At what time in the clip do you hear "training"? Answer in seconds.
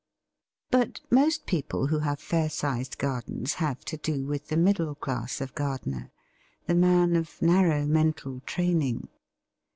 8.47-9.09